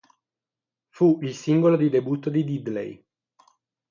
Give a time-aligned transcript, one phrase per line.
[0.89, 3.05] Fu il singolo di debutto di Diddley.